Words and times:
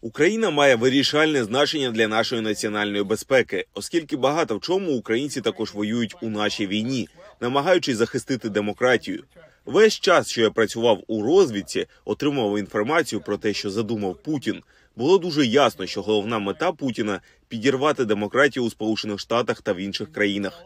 Україна 0.00 0.50
має 0.50 0.76
вирішальне 0.76 1.44
значення 1.44 1.90
для 1.90 2.08
нашої 2.08 2.42
національної 2.42 3.04
безпеки, 3.04 3.66
оскільки 3.74 4.16
багато 4.16 4.56
в 4.56 4.60
чому 4.60 4.92
українці 4.92 5.40
також 5.40 5.74
воюють 5.74 6.16
у 6.22 6.28
нашій 6.28 6.66
війні, 6.66 7.08
намагаючись 7.40 7.96
захистити 7.96 8.48
демократію. 8.48 9.24
Весь 9.66 10.00
час, 10.00 10.28
що 10.28 10.40
я 10.40 10.50
працював 10.50 11.02
у 11.06 11.22
розвідці, 11.22 11.86
отримував 12.04 12.58
інформацію 12.58 13.20
про 13.20 13.36
те, 13.36 13.52
що 13.52 13.70
задумав 13.70 14.22
Путін. 14.22 14.62
Було 14.96 15.18
дуже 15.18 15.46
ясно, 15.46 15.86
що 15.86 16.02
головна 16.02 16.38
мета 16.38 16.72
Путіна 16.72 17.20
підірвати 17.48 18.04
демократію 18.04 18.64
у 18.64 18.70
Сполучених 18.70 19.20
Штатах 19.20 19.62
та 19.62 19.72
в 19.72 19.76
інших 19.76 20.12
країнах. 20.12 20.62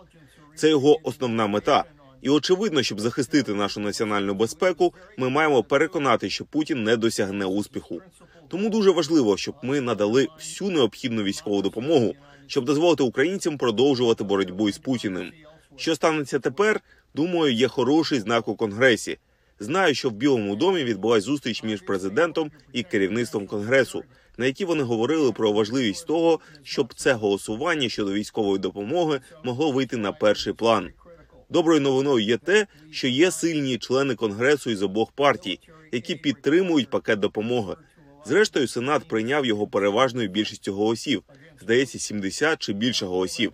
Це 0.56 0.68
його 0.68 0.98
основна 1.02 1.46
мета. 1.46 1.84
І 2.24 2.28
очевидно, 2.28 2.82
щоб 2.82 3.00
захистити 3.00 3.54
нашу 3.54 3.80
національну 3.80 4.34
безпеку, 4.34 4.94
ми 5.18 5.28
маємо 5.28 5.62
переконати, 5.62 6.30
що 6.30 6.44
Путін 6.44 6.84
не 6.84 6.96
досягне 6.96 7.44
успіху. 7.44 8.00
Тому 8.48 8.70
дуже 8.70 8.90
важливо, 8.90 9.36
щоб 9.36 9.54
ми 9.62 9.80
надали 9.80 10.28
всю 10.38 10.70
необхідну 10.70 11.22
військову 11.22 11.62
допомогу, 11.62 12.14
щоб 12.46 12.64
дозволити 12.64 13.02
українцям 13.02 13.58
продовжувати 13.58 14.24
боротьбу 14.24 14.68
із 14.68 14.78
Путіним. 14.78 15.32
Що 15.76 15.94
станеться 15.94 16.38
тепер? 16.38 16.80
Думаю, 17.14 17.52
є 17.52 17.68
хороший 17.68 18.20
знак 18.20 18.48
у 18.48 18.56
конгресі. 18.56 19.18
Знаю, 19.58 19.94
що 19.94 20.10
в 20.10 20.12
Білому 20.12 20.56
домі 20.56 20.84
відбулась 20.84 21.24
зустріч 21.24 21.62
між 21.62 21.80
президентом 21.80 22.50
і 22.72 22.82
керівництвом 22.82 23.46
конгресу, 23.46 24.04
на 24.38 24.46
якій 24.46 24.64
вони 24.64 24.82
говорили 24.82 25.32
про 25.32 25.52
важливість 25.52 26.06
того, 26.06 26.40
щоб 26.62 26.94
це 26.94 27.12
голосування 27.12 27.88
щодо 27.88 28.12
військової 28.12 28.58
допомоги 28.58 29.20
могло 29.42 29.72
вийти 29.72 29.96
на 29.96 30.12
перший 30.12 30.52
план. 30.52 30.90
Доброю 31.50 31.80
новиною 31.80 32.24
є 32.24 32.36
те, 32.36 32.66
що 32.90 33.08
є 33.08 33.30
сильні 33.30 33.78
члени 33.78 34.14
конгресу 34.14 34.70
із 34.70 34.82
обох 34.82 35.12
партій, 35.12 35.60
які 35.92 36.14
підтримують 36.14 36.90
пакет 36.90 37.18
допомоги. 37.18 37.74
Зрештою, 38.26 38.68
сенат 38.68 39.08
прийняв 39.08 39.46
його 39.46 39.66
переважною 39.66 40.28
більшістю 40.28 40.72
голосів, 40.72 41.22
здається, 41.60 41.98
70 41.98 42.58
чи 42.58 42.72
більше 42.72 43.06
голосів. 43.06 43.52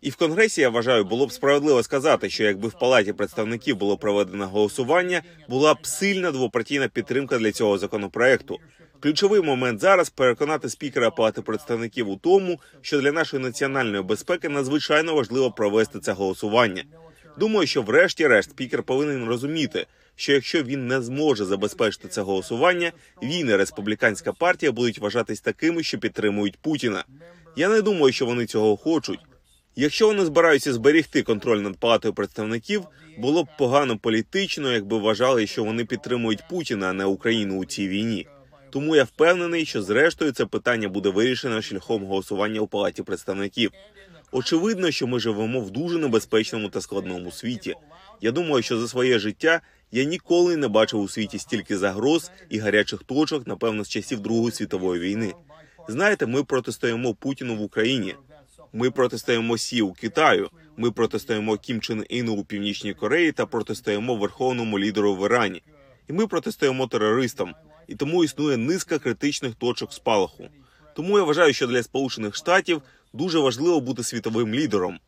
І 0.00 0.10
в 0.10 0.16
конгресі 0.16 0.60
я 0.60 0.68
вважаю, 0.68 1.04
було 1.04 1.26
б 1.26 1.32
справедливо 1.32 1.82
сказати, 1.82 2.30
що 2.30 2.44
якби 2.44 2.68
в 2.68 2.78
палаті 2.78 3.12
представників 3.12 3.76
було 3.76 3.96
проведено 3.96 4.48
голосування, 4.48 5.22
була 5.48 5.74
б 5.74 5.86
сильна 5.86 6.30
двопартійна 6.30 6.88
підтримка 6.88 7.38
для 7.38 7.52
цього 7.52 7.78
законопроекту. 7.78 8.58
Ключовий 9.00 9.42
момент 9.42 9.80
зараз 9.80 10.10
переконати 10.10 10.68
спікера 10.68 11.10
палати 11.10 11.42
представників 11.42 12.08
у 12.08 12.16
тому, 12.16 12.60
що 12.80 13.00
для 13.00 13.12
нашої 13.12 13.42
національної 13.42 14.02
безпеки 14.02 14.48
надзвичайно 14.48 15.14
важливо 15.14 15.50
провести 15.50 16.00
це 16.00 16.12
голосування. 16.12 16.84
Думаю, 17.38 17.66
що 17.66 17.82
врешті-решт 17.82 18.50
спікер 18.50 18.82
повинен 18.82 19.24
розуміти, 19.24 19.86
що 20.16 20.32
якщо 20.32 20.62
він 20.62 20.86
не 20.86 21.02
зможе 21.02 21.44
забезпечити 21.44 22.08
це 22.08 22.22
голосування, 22.22 22.92
він 23.22 23.48
і 23.48 23.56
республіканська 23.56 24.32
партія 24.32 24.72
будуть 24.72 24.98
вважатись 24.98 25.40
такими, 25.40 25.82
що 25.82 25.98
підтримують 25.98 26.58
Путіна. 26.58 27.04
Я 27.56 27.68
не 27.68 27.82
думаю, 27.82 28.12
що 28.12 28.26
вони 28.26 28.46
цього 28.46 28.76
хочуть. 28.76 29.20
Якщо 29.76 30.06
вони 30.06 30.24
збираються 30.24 30.72
зберігти 30.72 31.22
контроль 31.22 31.58
над 31.58 31.76
палатою 31.76 32.14
представників, 32.14 32.82
було 33.18 33.44
б 33.44 33.48
погано 33.58 33.98
політично, 33.98 34.72
якби 34.72 34.98
вважали, 34.98 35.46
що 35.46 35.64
вони 35.64 35.84
підтримують 35.84 36.48
Путіна, 36.50 36.86
а 36.86 36.92
не 36.92 37.04
Україну 37.04 37.58
у 37.58 37.64
цій 37.64 37.88
війні. 37.88 38.26
Тому 38.70 38.96
я 38.96 39.04
впевнений, 39.04 39.64
що 39.64 39.82
зрештою 39.82 40.32
це 40.32 40.46
питання 40.46 40.88
буде 40.88 41.08
вирішено 41.08 41.62
шляхом 41.62 42.04
голосування 42.04 42.60
у 42.60 42.66
палаті 42.66 43.02
представників. 43.02 43.70
Очевидно, 44.32 44.90
що 44.90 45.06
ми 45.06 45.20
живемо 45.20 45.60
в 45.60 45.70
дуже 45.70 45.98
небезпечному 45.98 46.68
та 46.68 46.80
складному 46.80 47.30
світі. 47.30 47.74
Я 48.20 48.32
думаю, 48.32 48.62
що 48.62 48.78
за 48.78 48.88
своє 48.88 49.18
життя 49.18 49.60
я 49.92 50.04
ніколи 50.04 50.56
не 50.56 50.68
бачив 50.68 51.00
у 51.00 51.08
світі 51.08 51.38
стільки 51.38 51.78
загроз 51.78 52.30
і 52.48 52.58
гарячих 52.58 53.02
точок, 53.02 53.46
напевно, 53.46 53.84
з 53.84 53.88
часів 53.88 54.20
Другої 54.20 54.52
світової 54.52 55.00
війни. 55.00 55.34
Знаєте, 55.88 56.26
ми 56.26 56.44
протистоїмо 56.44 57.14
Путіну 57.14 57.56
в 57.56 57.62
Україні. 57.62 58.14
Ми 58.72 58.90
протистоїмо 58.90 59.58
Сі 59.58 59.82
у 59.82 59.92
Китаю. 59.92 60.50
Ми 60.76 60.90
протистоїмо 60.90 61.56
Кім 61.56 61.80
Чен 61.80 62.04
Іну 62.08 62.32
у 62.32 62.44
Північній 62.44 62.94
Кореї 62.94 63.32
та 63.32 63.46
протистоїмо 63.46 64.16
верховному 64.16 64.78
лідеру 64.78 65.14
в 65.14 65.24
Ірані. 65.24 65.62
І 66.08 66.12
ми 66.12 66.26
протистоїмо 66.26 66.86
терористам. 66.86 67.54
І 67.86 67.94
тому 67.94 68.24
існує 68.24 68.56
низка 68.56 68.98
критичних 68.98 69.54
точок 69.54 69.92
спалаху. 69.92 70.48
Тому 70.96 71.18
я 71.18 71.24
вважаю, 71.24 71.52
що 71.52 71.66
для 71.66 71.82
Сполучених 71.82 72.34
Штатів 72.34 72.82
дуже 73.16 73.38
важливо 73.38 73.80
бути 73.80 74.02
світовим 74.02 74.54
лідером. 74.54 74.98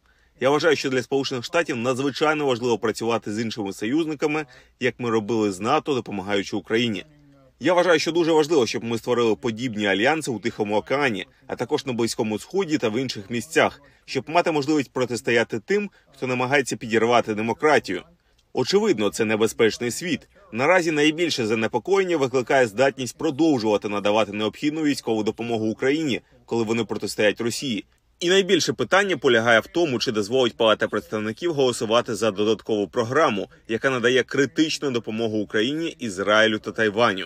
Я 0.40 0.50
вважаю, 0.50 0.76
що 0.76 0.90
для 0.90 1.02
Сполучених 1.02 1.44
Штатів 1.44 1.76
надзвичайно 1.76 2.46
важливо 2.46 2.78
працювати 2.78 3.32
з 3.32 3.40
іншими 3.40 3.72
союзниками, 3.72 4.46
як 4.80 4.94
ми 4.98 5.10
робили 5.10 5.52
з 5.52 5.60
НАТО, 5.60 5.94
допомагаючи 5.94 6.56
Україні. 6.56 7.04
Я 7.60 7.74
вважаю, 7.74 7.98
що 7.98 8.12
дуже 8.12 8.32
важливо, 8.32 8.66
щоб 8.66 8.84
ми 8.84 8.98
створили 8.98 9.36
подібні 9.36 9.86
альянси 9.86 10.30
у 10.30 10.38
Тихому 10.38 10.76
океані, 10.76 11.26
а 11.46 11.56
також 11.56 11.86
на 11.86 11.92
близькому 11.92 12.38
сході 12.38 12.78
та 12.78 12.88
в 12.88 13.00
інших 13.00 13.30
місцях, 13.30 13.82
щоб 14.04 14.30
мати 14.30 14.50
можливість 14.52 14.92
протистояти 14.92 15.60
тим, 15.60 15.90
хто 16.14 16.26
намагається 16.26 16.76
підірвати 16.76 17.34
демократію. 17.34 18.02
Очевидно, 18.52 19.10
це 19.10 19.24
небезпечний 19.24 19.90
світ. 19.90 20.28
Наразі 20.52 20.90
найбільше 20.90 21.46
занепокоєння 21.46 22.16
викликає 22.16 22.66
здатність 22.66 23.18
продовжувати 23.18 23.88
надавати 23.88 24.32
необхідну 24.32 24.82
військову 24.82 25.22
допомогу 25.22 25.66
Україні, 25.66 26.20
коли 26.44 26.64
вони 26.64 26.84
протистоять 26.84 27.40
Росії. 27.40 27.84
І 28.20 28.28
найбільше 28.28 28.72
питання 28.72 29.16
полягає 29.16 29.60
в 29.60 29.66
тому, 29.66 29.98
чи 29.98 30.12
дозволить 30.12 30.56
Палата 30.56 30.88
представників 30.88 31.52
голосувати 31.52 32.14
за 32.14 32.30
додаткову 32.30 32.88
програму, 32.88 33.50
яка 33.68 33.90
надає 33.90 34.22
критичну 34.22 34.90
допомогу 34.90 35.38
Україні, 35.38 35.96
Ізраїлю 35.98 36.58
та 36.58 36.72
Тайваню. 36.72 37.24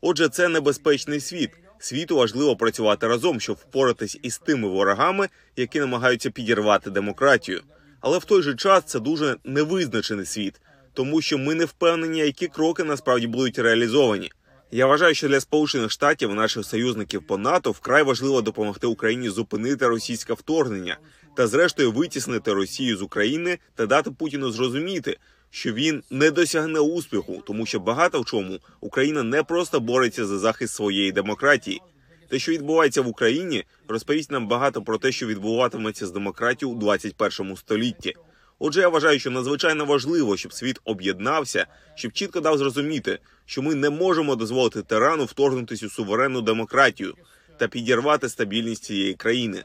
Отже, 0.00 0.28
це 0.28 0.48
небезпечний 0.48 1.20
світ. 1.20 1.50
Світу 1.78 2.16
важливо 2.16 2.56
працювати 2.56 3.06
разом, 3.06 3.40
щоб 3.40 3.56
впоратись 3.56 4.18
із 4.22 4.38
тими 4.38 4.68
ворогами, 4.68 5.28
які 5.56 5.80
намагаються 5.80 6.30
підірвати 6.30 6.90
демократію. 6.90 7.62
Але 8.00 8.18
в 8.18 8.24
той 8.24 8.42
же 8.42 8.54
час 8.54 8.84
це 8.86 9.00
дуже 9.00 9.36
невизначений 9.44 10.26
світ, 10.26 10.60
тому 10.92 11.20
що 11.20 11.38
ми 11.38 11.54
не 11.54 11.64
впевнені, 11.64 12.18
які 12.18 12.46
кроки 12.46 12.84
насправді 12.84 13.26
будуть 13.26 13.58
реалізовані. 13.58 14.30
Я 14.74 14.86
вважаю, 14.86 15.14
що 15.14 15.28
для 15.28 15.40
Сполучених 15.40 15.90
Штатів 15.90 16.34
наших 16.34 16.64
союзників 16.64 17.22
по 17.26 17.38
НАТО 17.38 17.70
вкрай 17.70 18.02
важливо 18.02 18.42
допомогти 18.42 18.86
Україні 18.86 19.28
зупинити 19.28 19.88
російське 19.88 20.32
вторгнення 20.32 20.98
та, 21.36 21.46
зрештою, 21.46 21.92
витіснити 21.92 22.52
Росію 22.52 22.96
з 22.96 23.02
України 23.02 23.58
та 23.74 23.86
дати 23.86 24.10
Путіну 24.10 24.50
зрозуміти, 24.50 25.18
що 25.50 25.72
він 25.72 26.02
не 26.10 26.30
досягне 26.30 26.80
успіху, 26.80 27.42
тому 27.46 27.66
що 27.66 27.80
багато 27.80 28.20
в 28.20 28.24
чому 28.24 28.58
Україна 28.80 29.22
не 29.22 29.42
просто 29.42 29.80
бореться 29.80 30.26
за 30.26 30.38
захист 30.38 30.74
своєї 30.74 31.12
демократії. 31.12 31.80
Те, 32.28 32.38
що 32.38 32.52
відбувається 32.52 33.02
в 33.02 33.08
Україні, 33.08 33.64
розповість 33.88 34.30
нам 34.30 34.48
багато 34.48 34.82
про 34.82 34.98
те, 34.98 35.12
що 35.12 35.26
відбуватиметься 35.26 36.06
з 36.06 36.10
демократією 36.10 36.76
у 36.76 36.80
21 36.80 37.56
столітті. 37.56 38.14
Отже, 38.58 38.80
я 38.80 38.88
вважаю, 38.88 39.18
що 39.18 39.30
надзвичайно 39.30 39.84
важливо, 39.84 40.36
щоб 40.36 40.52
світ 40.52 40.80
об'єднався, 40.84 41.66
щоб 41.94 42.12
чітко 42.12 42.40
дав 42.40 42.58
зрозуміти, 42.58 43.18
що 43.46 43.62
ми 43.62 43.74
не 43.74 43.90
можемо 43.90 44.36
дозволити 44.36 44.82
тирану 44.82 45.24
вторгнутися 45.24 45.86
у 45.86 45.90
суверенну 45.90 46.42
демократію 46.42 47.14
та 47.58 47.68
підірвати 47.68 48.28
стабільність 48.28 48.84
цієї 48.84 49.14
країни. 49.14 49.64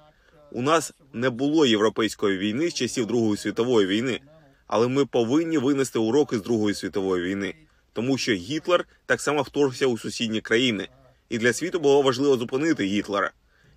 У 0.52 0.62
нас 0.62 0.94
не 1.14 1.30
було 1.30 1.66
європейської 1.66 2.38
війни 2.38 2.70
з 2.70 2.74
часів 2.74 3.06
Другої 3.06 3.38
світової 3.38 3.88
війни, 3.88 4.20
але 4.68 4.88
ми 4.88 5.06
повинні 5.06 5.58
винести 5.58 6.00
уроки 6.00 6.38
з 6.38 6.42
Другої 6.42 6.76
світової 6.76 7.24
війни, 7.24 7.56
тому 7.94 8.18
що 8.18 8.34
Гітлер 8.34 8.86
так 9.06 9.22
само 9.22 9.42
вторгся 9.42 9.88
у 9.88 9.98
сусідні 9.98 10.42
країни, 10.42 10.88
і 11.30 11.38
для 11.38 11.54
світу 11.54 11.80
було 11.80 12.02
важливо 12.02 12.38
зупинити 12.38 12.84
Гітлера, 12.84 13.32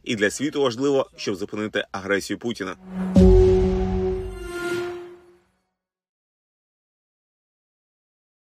і 0.04 0.16
для 0.16 0.30
світу 0.30 0.62
важливо, 0.62 1.10
щоб 1.16 1.34
зупинити 1.34 1.84
агресію 1.92 2.38
Путіна. 2.38 2.76